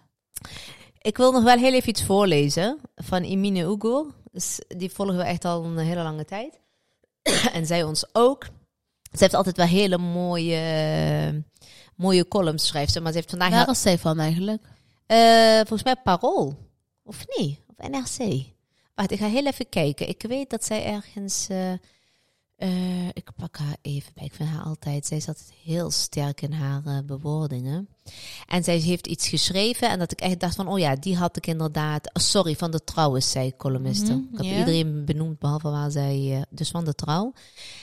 [0.98, 3.24] Ik wil nog wel heel even iets voorlezen van
[3.56, 4.10] Ugo.
[4.32, 6.60] Dus die volgen we echt al een hele lange tijd.
[7.52, 8.44] en zij ons ook.
[9.12, 11.44] Ze heeft altijd wel hele mooie,
[11.96, 13.00] mooie columns, schrijft ze.
[13.00, 13.50] Maar ze heeft vandaag...
[13.50, 14.62] Waar is zij van eigenlijk?
[15.06, 16.56] Eh, volgens mij Parool.
[17.02, 17.58] Of niet?
[17.76, 18.44] Of NRC.
[18.94, 20.08] Wacht, ik ga heel even kijken.
[20.08, 21.46] Ik weet dat zij ergens...
[21.48, 21.72] eh,
[22.56, 24.24] eh, ik pak haar even bij.
[24.24, 25.06] Ik vind haar altijd...
[25.06, 27.88] Zij is altijd heel sterk in haar eh, bewoordingen.
[28.46, 30.68] En zij heeft iets geschreven en dat ik echt dacht van...
[30.68, 32.06] Oh ja, die had ik inderdaad...
[32.12, 34.12] oh, sorry, van de Trouw is zij columniste.
[34.12, 36.36] Mhm, ik heb iedereen benoemd behalve waar zij...
[36.36, 37.32] eh, dus van de Trouw.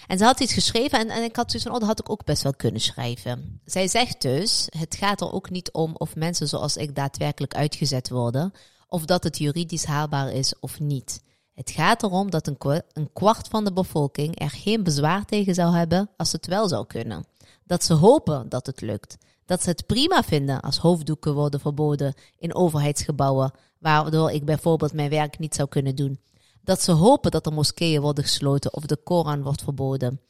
[0.07, 1.73] En ze had iets geschreven en, en ik had zoiets van...
[1.73, 3.61] Oh, dat had ik ook best wel kunnen schrijven.
[3.65, 4.67] Zij zegt dus...
[4.77, 8.53] Het gaat er ook niet om of mensen zoals ik daadwerkelijk uitgezet worden...
[8.87, 11.21] of dat het juridisch haalbaar is of niet.
[11.61, 15.75] Het gaat erom dat een, een kwart van de bevolking er geen bezwaar tegen zou
[15.75, 17.25] hebben als het wel zou kunnen.
[17.63, 19.17] Dat ze hopen dat het lukt.
[19.45, 25.09] Dat ze het prima vinden als hoofddoeken worden verboden in overheidsgebouwen, waardoor ik bijvoorbeeld mijn
[25.09, 26.19] werk niet zou kunnen doen.
[26.61, 30.21] Dat ze hopen dat er moskeeën worden gesloten of de Koran wordt verboden.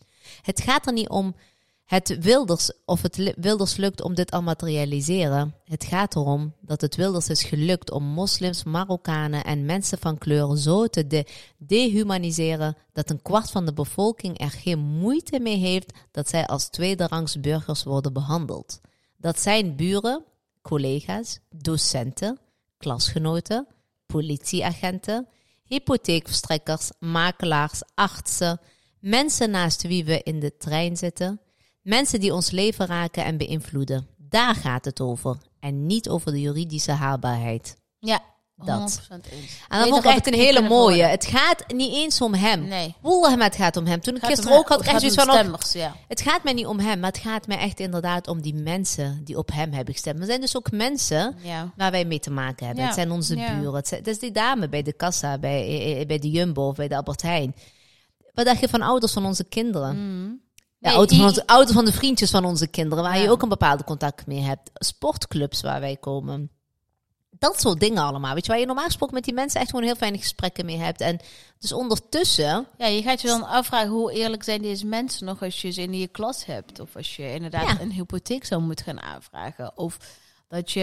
[0.42, 1.36] Het gaat er niet om
[1.92, 5.56] het Wilders of het Wilders lukt om dit te realiseren.
[5.66, 10.58] Het gaat erom dat het Wilders is gelukt om moslims, Marokkanen en mensen van kleur
[10.58, 11.26] zo te de-
[11.58, 16.70] dehumaniseren dat een kwart van de bevolking er geen moeite mee heeft dat zij als
[16.70, 18.82] tweederangs burgers worden behandeld.
[19.18, 20.24] Dat zijn buren,
[20.62, 22.40] collega's, docenten,
[22.78, 23.68] klasgenoten,
[24.06, 25.28] politieagenten,
[25.64, 28.60] hypotheekverstrekkers, makelaars, artsen,
[29.00, 31.42] mensen naast wie we in de trein zitten,
[31.82, 34.08] mensen die ons leven raken en beïnvloeden.
[34.18, 37.78] Daar gaat het over en niet over de juridische haalbaarheid.
[38.00, 38.20] Ja,
[38.56, 39.02] Dat.
[39.02, 39.60] 100% eens.
[39.70, 41.04] En dat vond ik echt een hele mooie.
[41.04, 42.68] Het gaat niet eens om hem.
[42.68, 42.96] Nee.
[43.38, 44.02] Het gaat om hem.
[44.02, 45.30] Toen ik gisteren ook had, echt zoiets van...
[45.30, 45.96] oh, stemmers, ja.
[46.08, 49.22] het gaat mij niet om hem, maar het gaat mij echt inderdaad om die mensen
[49.24, 50.20] die op hem hebben gestemd.
[50.20, 51.74] Er zijn dus ook mensen ja.
[51.76, 52.84] waar wij mee te maken hebben.
[52.84, 52.90] Ja.
[52.90, 53.74] Het zijn onze buren.
[53.74, 56.68] Het, zijn, het is die dame bij de kassa, bij, eh, eh, bij de Jumbo
[56.68, 57.56] of bij de Albert Heijn.
[58.34, 59.96] Wat dacht je van ouders van onze kinderen?
[59.96, 60.42] Mm.
[60.82, 63.24] Ja, Nee, ouders, van onze, ouders van de vriendjes van onze kinderen, waar Ja.
[63.24, 64.70] je ook een bepaalde contact mee hebt.
[64.74, 66.52] Sportclubs waar wij komen.
[67.30, 68.34] Dat soort dingen allemaal.
[68.34, 70.78] Weet je, waar je normaal gesproken met die mensen echt gewoon heel fijne gesprekken mee
[70.78, 71.02] hebt.
[71.02, 71.20] En
[71.60, 75.62] dus ondertussen, Ja, je gaat je dan afvragen hoe eerlijk zijn deze mensen nog als
[75.62, 76.80] je ze in je klas hebt.
[76.80, 77.80] Of als je inderdaad Ja.
[77.82, 79.78] een hypotheek zou moeten gaan aanvragen.
[79.78, 79.98] Of
[80.52, 80.82] dat je,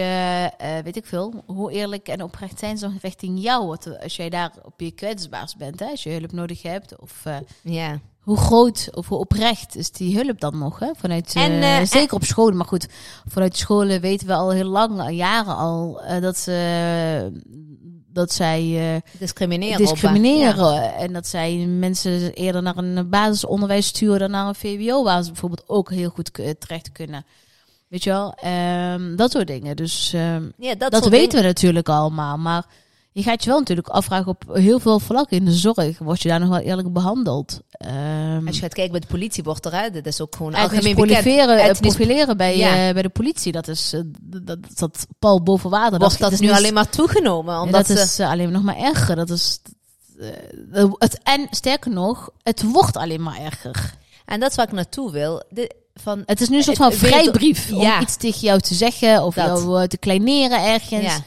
[0.57, 3.67] eh, weet ik veel, hoe eerlijk en oprecht zijn ze richting jou.
[3.67, 6.99] Wat- Als jij daar op je kwetsbaarst bent, hè, als je hulp nodig hebt.
[6.99, 7.23] Of
[7.63, 7.99] ja.
[8.19, 10.79] hoe groot of hoe oprecht is die hulp dan nog?
[10.79, 10.91] Hè?
[10.97, 12.87] Vanuit, En, eh, zeker op scholen, maar goed,
[13.27, 17.31] vanuit scholen weten we al heel lang, al jaren al, dat ze
[18.13, 19.77] dat zij eh, Discrimineren.
[19.77, 20.73] discrimineren.
[20.73, 20.93] Ja.
[20.93, 25.31] En dat zij mensen eerder naar een basisonderwijs sturen dan naar een VWO, waar ze
[25.31, 27.25] bijvoorbeeld ook heel goed terecht kunnen.
[27.89, 28.33] Weet je wel?
[28.33, 29.75] Ehm, dat soort dingen.
[29.75, 31.41] Dus ehm, Ja, dat, dat weten dingen.
[31.41, 32.37] we natuurlijk allemaal.
[32.37, 32.65] Maar
[33.11, 35.97] je gaat je wel natuurlijk afvragen op heel veel vlakken in de zorg.
[35.99, 37.59] Word je daar nog wel eerlijk behandeld?
[37.71, 40.53] Ehm Als je gaat kijken bij de politie, wordt er, hè, dat is ook gewoon
[40.53, 42.87] algemeen profileren, profileren bij, Ja.
[42.87, 45.99] eh, bij de politie, dat is eh, dat, dat, dat pal boven water.
[45.99, 47.53] Wordt dat is nu niet- alleen maar toegenomen?
[47.53, 49.15] Ja, Omdat dat ze, is eh, alleen nog maar erger.
[49.15, 49.59] Dat is,
[50.97, 53.93] het, en sterker nog, het wordt alleen maar erger.
[54.25, 55.43] En dat is waar ik naartoe wil.
[55.49, 58.01] De, van, Het is nu een soort van Eh, vrijbrief om Ja.
[58.01, 59.45] iets tegen jou te zeggen of Dat.
[59.45, 61.03] jou eh, te kleineren ergens.
[61.05, 61.17] ja.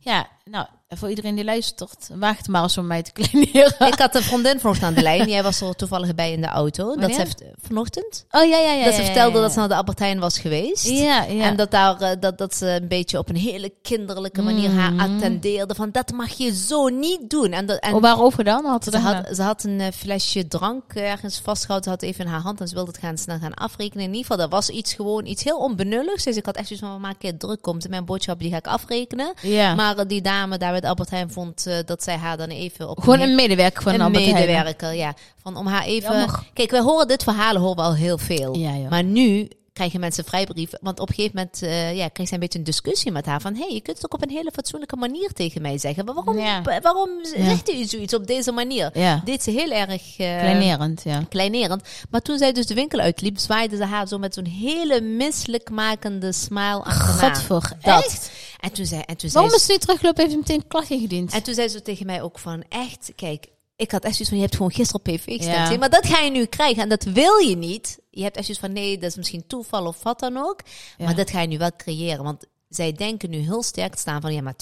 [0.00, 3.86] Ja, nou, voor iedereen die luistert, waag het maar eens om mij te kleineren.
[3.86, 5.28] Ik had een vriendin vanochtend aan de lijn.
[5.28, 6.84] Jij was er toevallig bij in de auto.
[6.84, 7.14] Dat Wanneer?
[7.14, 8.24] ze heeft, vanochtend?
[8.30, 8.84] Oh ja, ja, ja.
[8.84, 10.88] dat ze ja, vertelde ja, dat ze naar de Albertijn was geweest.
[10.88, 11.44] Ja, ja.
[11.44, 14.92] En dat, daar, eh, dat, dat ze een beetje op een hele kinderlijke manier haar
[14.92, 15.00] Mm.
[15.00, 15.74] attendeerde.
[15.74, 17.52] Van dat mag je zo niet doen.
[17.52, 18.64] En, dat, en oh, waarover dan?
[18.64, 21.90] Had ze dat had, ze had een eh, flesje drank ergens vastgehouden.
[21.90, 24.04] Ze had even in haar hand en ze wilde het gaan, snel gaan afrekenen.
[24.04, 26.24] In ieder geval, dat was iets gewoon iets heel onbenulligs.
[26.24, 27.88] Dus ik had echt zoiets van, maak je druk komt.
[27.88, 29.32] Mijn boodschap die ga ik afrekenen.
[29.42, 29.74] Ja.
[29.74, 32.88] Maar eh, die dame daar de Albert Heijn vond eh, dat zij haar dan even
[32.88, 34.46] op Gewoon een medewerker van een Albert Heijn.
[34.46, 35.14] medewerker, ja.
[35.42, 36.16] Van om haar even.
[36.16, 36.42] Jammer.
[36.52, 38.56] Kijk, wij horen dit verhalen horen we al heel veel.
[38.56, 38.88] Ja.
[38.88, 40.78] Maar nu krijgen mensen vrijbrieven.
[40.82, 43.40] Want op een gegeven moment eh, ja, kreeg zij een beetje een discussie met haar.
[43.40, 46.04] Van, hé, hey, je kunt het ook op een hele fatsoenlijke manier tegen mij zeggen.
[46.04, 46.62] Maar waarom, Ja.
[46.80, 47.44] waarom Ja.
[47.48, 48.98] zegt u zoiets op deze manier?
[48.98, 49.22] ja.
[49.24, 51.24] Deed ze heel erg eh, Kleinerend, ja.
[51.28, 51.82] kleinerend.
[52.10, 56.32] Maar toen zij dus de winkel uitliep, zwaaide ze haar zo met zo'n hele misselijkmakende
[56.32, 57.34] smile achterna.
[57.34, 57.72] Gadver.
[57.82, 58.04] Dat.
[58.04, 58.30] Echt?
[58.60, 60.20] En toen zei, en toen zei Waarom ze- is ze niet teruggelopen?
[60.20, 61.32] Heeft ze meteen een klacht ingediend?
[61.32, 64.36] en toen zei ze tegen mij ook van, echt, kijk, ik had echt zoiets van,
[64.36, 65.68] je hebt gewoon gisteren op PV gestemd.
[65.68, 65.78] Ja.
[65.78, 67.98] Maar dat ga je nu krijgen en dat wil je niet.
[68.10, 70.60] Je hebt echt zoiets van, nee, dat is misschien toeval of wat dan ook.
[70.98, 71.04] Ja.
[71.04, 72.24] Maar dat ga je nu wel creëren.
[72.24, 74.54] Want zij denken nu heel sterk te staan van, ja, maar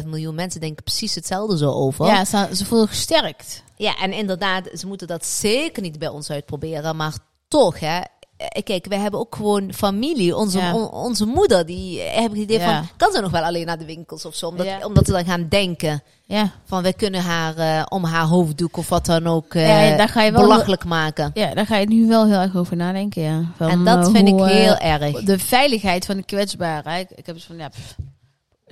[0.00, 2.06] 2,5 miljoen mensen denken precies hetzelfde zo over.
[2.06, 3.62] Ja, ze, ze voelen gesterkt.
[3.76, 6.96] Ja, en inderdaad, ze moeten dat zeker niet bij ons uitproberen.
[6.96, 8.00] Maar toch, hè.
[8.36, 10.36] Eh, Kijk, wij hebben ook gewoon familie.
[10.36, 10.74] Onze, Ja.
[10.74, 12.76] on- onze moeder, die eh, heb ik het idee Ja.
[12.78, 12.88] van...
[12.96, 14.46] Kan ze nog wel alleen naar de winkels of zo?
[14.46, 14.86] Omdat, Ja.
[14.86, 16.50] omdat ze dan gaan denken Ja.
[16.64, 16.82] van...
[16.82, 20.22] wij kunnen haar eh, om haar hoofddoek of wat dan ook Ja, ja, daar ga
[20.22, 21.30] je wel- belachelijk maken.
[21.34, 23.42] ja, daar ga je nu wel heel erg over nadenken, ja.
[23.56, 25.22] Van, En dat vind ik hoe, heel erg.
[25.22, 26.98] De veiligheid van de kwetsbare.
[26.98, 27.96] Ik, ik heb dus van, ja, pff,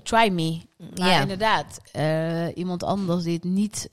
[0.02, 0.60] try me.
[0.98, 1.20] Maar Ja.
[1.20, 1.80] inderdaad,
[2.54, 3.88] iemand anders die het niet,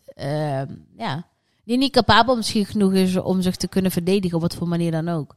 [0.97, 1.25] ja,
[1.63, 4.91] die niet capabel misschien genoeg is om zich te kunnen verdedigen op wat voor manier
[4.91, 5.36] dan ook.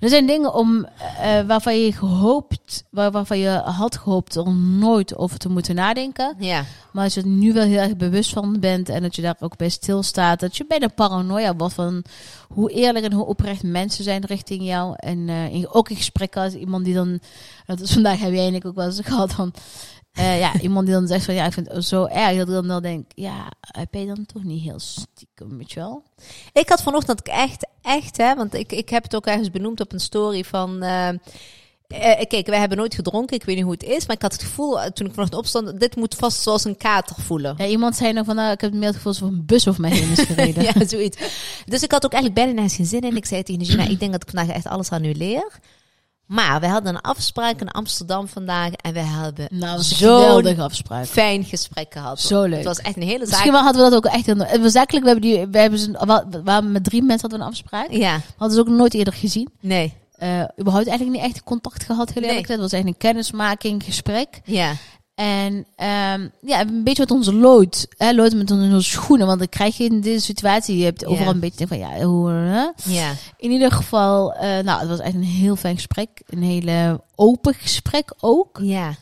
[0.00, 0.86] Er zijn dingen om,
[1.20, 6.34] eh, waarvan je gehoopt, waar, waarvan je had gehoopt om nooit over te moeten nadenken.
[6.38, 9.22] Ja, Maar als je er nu wel heel erg bewust van bent en dat je
[9.22, 12.04] daar ook bij stilstaat, dat je bijna paranoia wordt van
[12.48, 14.94] hoe eerlijk en hoe oprecht mensen zijn richting jou.
[14.96, 17.20] En eh, in, ook in gesprekken als iemand die dan,
[17.66, 19.52] dat is vandaag heb je eigenlijk ook wel eens gehad van,
[20.14, 22.54] eh, ja, iemand die dan zegt van ja, ik vind het zo erg, dat ik
[22.54, 26.02] dan wel denk, ja, heb je dan toch niet heel stiekem, weet je wel?
[26.52, 29.92] ik had vanochtend echt, echt, hè, want ik, ik heb het ook ergens benoemd op
[29.92, 30.82] een story van.
[30.82, 34.22] eh, eh, kijk, wij hebben nooit gedronken, ik weet niet hoe het is, maar ik
[34.22, 37.54] had het gevoel toen ik vanochtend opstond, dit moet vast zoals een kater voelen.
[37.58, 39.80] Ja, iemand zei nog van, nou, ik heb meer het gevoel alsof een bus over
[39.80, 40.62] mij heen is gereden.
[40.74, 41.18] ja, zoiets.
[41.64, 43.16] Dus ik had ook eigenlijk bijna nergens geen zin in.
[43.16, 45.60] Ik zei tegen de Gina, ik denk dat ik vandaag echt alles aan u leer.
[46.26, 50.60] Maar we hadden een afspraak in Amsterdam vandaag en we hebben Nou, dat een zo'n
[50.60, 51.06] afspraak.
[51.06, 52.20] fijn gesprek gehad.
[52.20, 52.56] Zo leuk.
[52.56, 53.28] Het was echt een hele zaak.
[53.28, 54.26] Misschien wel hadden we dat ook echt.
[54.26, 55.90] Het was eigenlijk, we hebben, die, we hebben ze,
[56.44, 57.90] we met drie mensen hadden we een afspraak.
[57.90, 59.48] Ja, Hadden ze ook nooit eerder gezien.
[59.60, 59.94] nee.
[60.14, 60.28] Eh
[60.60, 62.32] überhaupt eigenlijk niet echt contact gehad, eerlijk.
[62.32, 62.44] Nee.
[62.46, 64.40] Het was echt een kennismaking, gesprek.
[64.44, 64.72] Ja,
[65.14, 67.86] En ehm, ja, een beetje met onze lood.
[67.96, 69.26] Hè, lood met onze schoenen.
[69.26, 71.32] Want dan krijg je in deze situatie, je hebt overal Ja.
[71.34, 72.30] een beetje van, ja, hoe...
[72.30, 72.66] hè?
[72.92, 73.12] ja.
[73.36, 76.22] In ieder geval, eh, nou, het was echt een heel fijn gesprek.
[76.26, 78.58] Een hele open gesprek ook.
[78.62, 78.94] Ja.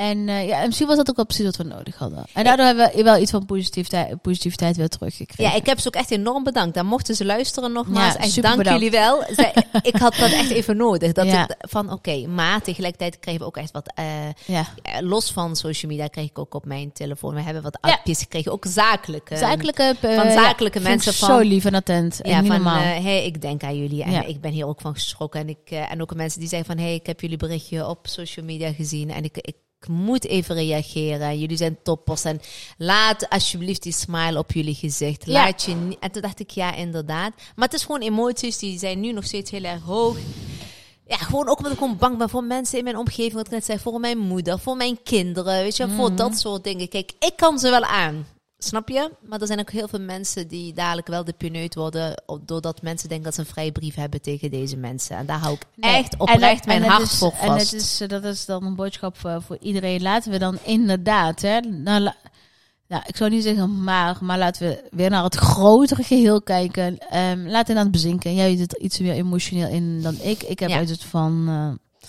[0.00, 2.24] En eh, ja, en misschien was dat ook wel precies wat we nodig hadden.
[2.32, 5.44] En daardoor hebben we wel iets van positiviteit, positiviteit weer teruggekregen.
[5.44, 6.74] Ja, ik heb ze ook echt enorm bedankt.
[6.74, 8.12] Dan mochten ze luisteren nogmaals.
[8.12, 8.80] Ja, echt super dank bedankt.
[8.82, 9.24] jullie wel.
[9.30, 11.12] Zij, ik had dat echt even nodig.
[11.12, 11.42] Dat Ja.
[11.48, 13.92] ik van oké, maar tegelijkertijd kregen we ook echt wat.
[13.94, 14.04] eh,
[14.46, 14.66] ja.
[14.82, 17.34] eh, los van social media kreeg ik ook op mijn telefoon.
[17.34, 18.52] We hebben wat appjes gekregen.
[18.52, 19.36] Ook zakelijke.
[19.36, 22.20] Zakelijke, van zakelijke mensen van- Zo lief en attent.
[22.22, 24.94] En Ja, niet van hey, ik denk aan jullie en ik ben hier ook van
[24.94, 25.40] geschrokken.
[25.40, 28.46] En, ik, en ook mensen die zeggen van hey, ik heb jullie berichtje op social
[28.46, 29.54] media gezien en ik, ik
[29.88, 31.38] moet even reageren.
[31.38, 32.40] Jullie zijn toppers en
[32.78, 35.26] laat alsjeblieft die smile op jullie gezicht.
[35.26, 35.32] Ja.
[35.32, 35.98] Laat je niet.
[35.98, 37.32] En toen dacht ik ja, inderdaad.
[37.56, 40.16] Maar het is gewoon emoties die zijn nu nog steeds heel erg hoog.
[41.06, 43.32] Ja, gewoon ook omdat ik gewoon bang ben voor mensen in mijn omgeving.
[43.32, 45.62] Wat ik net zei, voor mijn moeder, voor mijn kinderen.
[45.62, 46.16] Weet je, voor Mhm.
[46.16, 46.88] dat soort dingen.
[46.88, 48.26] Kijk, ik kan ze wel aan.
[48.62, 49.10] Snap je?
[49.28, 51.32] Maar er zijn ook heel veel mensen die dadelijk wel de
[51.74, 52.22] worden.
[52.44, 55.16] Doordat mensen denken dat ze een vrije brief hebben tegen deze mensen.
[55.16, 55.94] En daar hou ik Nee.
[55.96, 57.70] echt En oprecht mijn en hart is- voor En vast.
[57.70, 60.02] het is, eh, dat is dan een boodschap voor, voor iedereen.
[60.02, 62.16] Laten we dan inderdaad, hè, nou, la-
[62.88, 66.98] Nou, ik zou niet zeggen maar, maar laten we weer naar het grotere geheel kijken.
[66.98, 68.34] Ehm laat het aan het bezinken.
[68.34, 70.42] Jij zit er iets meer emotioneel in dan ik.
[70.42, 70.76] Ik heb Ja.
[70.76, 71.44] uit het van...
[71.48, 72.00] eh,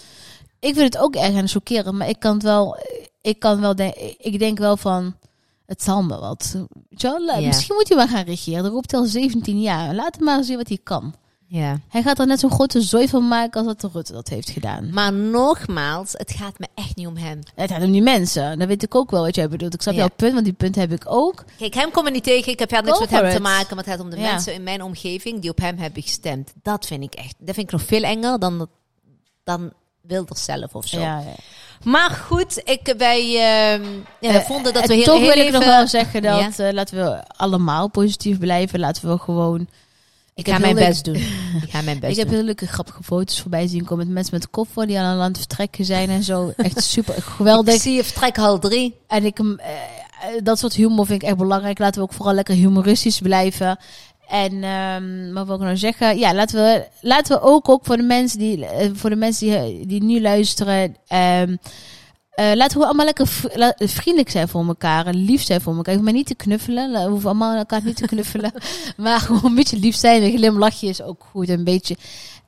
[0.60, 2.78] ik vind het ook erg aan het chockeren, maar ik kan het wel...
[3.22, 4.16] Ik kan wel denken...
[4.18, 5.16] Ik denk wel van...
[5.66, 6.52] Het zal me wat.
[6.90, 7.26] Weet je wel?
[7.26, 7.48] La- Ja.
[7.48, 8.64] Misschien moet hij wel gaan regeren.
[8.64, 9.96] Dat roept hij al 17 jaar.
[9.96, 11.14] Laat hem maar zien wat hij kan.
[11.48, 11.80] Ja.
[11.90, 14.50] Hij gaat er net zo'n grote zooi van maken als dat de Rutte dat heeft
[14.50, 14.90] gedaan.
[14.94, 17.40] Maar nogmaals, het gaat me echt niet om hem.
[17.56, 18.60] Het gaat om die mensen.
[18.60, 19.74] Dat weet ik ook wel wat jij bedoelt.
[19.74, 20.00] Ik snap Ja.
[20.00, 21.44] jouw punt, want die punt heb ik ook.
[21.58, 22.52] Kijk, hem kom ik niet tegen.
[22.52, 23.76] Ik heb verder niks met hem te maken.
[23.76, 24.32] Maar het gaat om de Ja.
[24.32, 26.54] mensen in mijn omgeving die op hem hebben gestemd.
[26.62, 27.36] Dat vind ik echt.
[27.40, 28.68] Dat vind ik nog veel enger dan,
[29.44, 31.00] dan Wilders zelf of zo.
[31.00, 31.34] Ja, ja.
[31.84, 33.86] Maar goed, ik, wij ehm,
[34.20, 36.60] ja, Eh, vonden dat en we heel, toch heel wil ik nog wel zeggen dat
[36.60, 38.80] eh, laten we allemaal positief blijven.
[38.80, 39.68] Laten we gewoon.
[40.34, 41.16] ik ga mijn best doen.
[41.62, 44.34] Ik ga mijn best ik heb heel leuke grappige foto's voorbij zien komen met mensen
[44.34, 46.54] met koffer die aan een land vertrekken zijn en zo.
[46.58, 47.74] Echt super geweldig.
[47.74, 48.96] Ik zie je vertrek hal 3.
[49.08, 51.80] En ik, eh, eh, dat soort humor vind ik echt belangrijk.
[51.80, 53.78] Laten we ook vooral lekker humoristisch blijven.
[54.32, 56.18] En ehm wat wil ik nou zeggen?
[56.18, 59.48] Ja, laten we, laten we ook, ook voor de mensen die, eh, voor de mensen
[59.48, 60.96] die, eh, die nu luisteren.
[61.08, 61.56] ehm,
[62.32, 63.28] eh, laten we allemaal lekker
[63.78, 65.94] vriendelijk zijn voor elkaar en lief zijn voor elkaar.
[65.94, 66.92] Ik hoef maar niet te knuffelen.
[66.92, 68.52] We hoeven allemaal elkaar niet te knuffelen.
[68.98, 70.24] maar gewoon een beetje lief zijn.
[70.24, 71.50] Een glimlachje is ook goed.
[71.50, 71.96] Een beetje,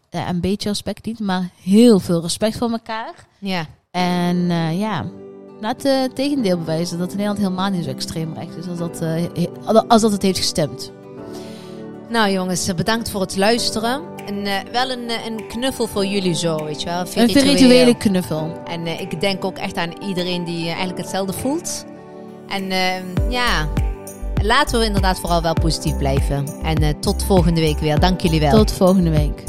[0.10, 3.14] een beetje respect niet, maar heel veel respect voor elkaar.
[3.40, 3.66] Ja.
[3.92, 5.06] En ja,
[5.62, 10.02] laat het tegendeel bewijzen dat Nederland helemaal niet zo extreem recht is als dat, als
[10.02, 10.92] dat het heeft gestemd.
[12.14, 14.02] Nou jongens, bedankt voor het luisteren.
[14.26, 17.00] En eh, wel een, eh, een knuffel voor jullie zo, weet je wel.
[17.00, 18.62] Een virtuele knuffel.
[18.66, 21.86] En eh, ik denk ook echt aan iedereen die eh, eigenlijk hetzelfde voelt.
[22.48, 23.68] En eh, ja,
[24.42, 26.48] laten we inderdaad vooral wel positief blijven.
[26.64, 28.00] En eh, tot volgende week weer.
[28.00, 28.52] Dank jullie wel.
[28.52, 29.44] Tot volgende week.